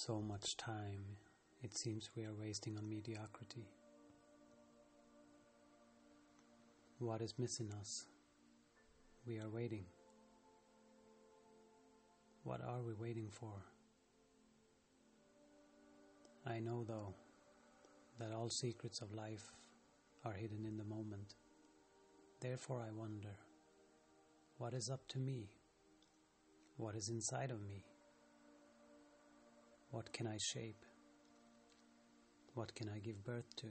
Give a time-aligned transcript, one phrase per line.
[0.00, 1.02] So much time
[1.60, 3.66] it seems we are wasting on mediocrity.
[7.00, 8.06] What is missing us?
[9.26, 9.86] We are waiting.
[12.44, 13.50] What are we waiting for?
[16.46, 17.16] I know, though,
[18.20, 19.52] that all secrets of life
[20.24, 21.34] are hidden in the moment.
[22.40, 23.34] Therefore, I wonder
[24.58, 25.50] what is up to me?
[26.76, 27.84] What is inside of me?
[29.90, 30.84] What can I shape?
[32.54, 33.68] What can I give birth to?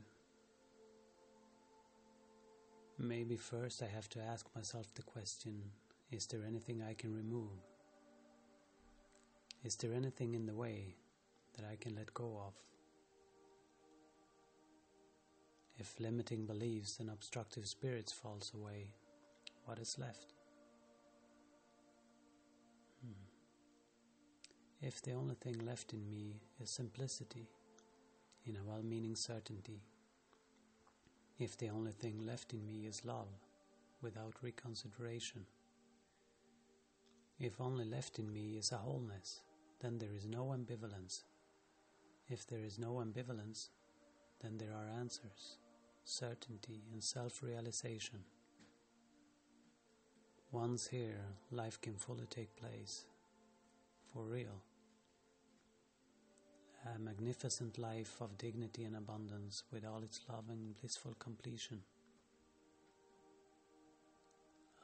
[2.98, 5.62] Maybe first I have to ask myself the question
[6.10, 7.60] is there anything I can remove?
[9.64, 10.96] Is there anything in the way
[11.56, 12.54] that I can let go of?
[15.78, 18.94] If limiting beliefs and obstructive spirits falls away,
[19.66, 20.37] what is left?
[24.88, 27.50] If the only thing left in me is simplicity,
[28.46, 29.82] in a well meaning certainty,
[31.38, 33.28] if the only thing left in me is love,
[34.02, 35.46] without reconsideration.
[37.38, 39.42] If only left in me is a wholeness,
[39.82, 41.24] then there is no ambivalence.
[42.30, 43.68] If there is no ambivalence,
[44.42, 45.58] then there are answers,
[46.06, 48.20] certainty, and self realization.
[50.50, 53.04] Once here, life can fully take place,
[54.14, 54.64] for real
[56.98, 61.82] a magnificent life of dignity and abundance with all its love and blissful completion.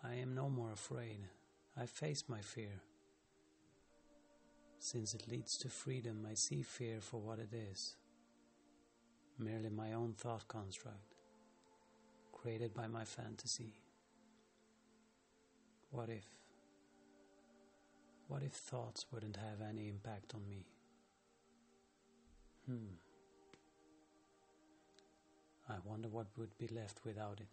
[0.04, 1.22] I am no more afraid.
[1.76, 2.82] I face my fear.
[4.80, 7.96] Since it leads to freedom, I see fear for what it is
[9.40, 11.16] merely my own thought construct,
[12.32, 13.74] created by my fantasy.
[15.90, 16.28] What if?
[18.28, 20.68] What if thoughts wouldn't have any impact on me?
[22.66, 22.96] Hmm.
[25.70, 27.48] I wonder what would be left without it.